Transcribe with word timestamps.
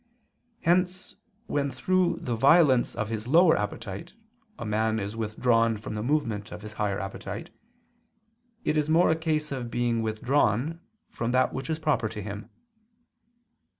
Hence 0.61 1.15
when 1.45 1.69
through 1.69 2.17
the 2.21 2.35
violence 2.35 2.95
of 2.95 3.09
his 3.09 3.27
lower 3.27 3.55
appetite 3.55 4.13
a 4.57 4.65
man 4.65 4.99
is 4.99 5.15
withdrawn 5.15 5.77
from 5.77 5.93
the 5.93 6.01
movement 6.01 6.51
of 6.51 6.63
his 6.63 6.73
higher 6.73 6.99
appetite, 6.99 7.51
it 8.65 8.77
is 8.77 8.89
more 8.89 9.11
a 9.11 9.15
case 9.15 9.51
of 9.51 9.69
being 9.69 10.01
withdrawn 10.01 10.79
from 11.11 11.33
that 11.33 11.53
which 11.53 11.69
is 11.69 11.77
proper 11.77 12.09
to 12.09 12.19
him. 12.23 12.49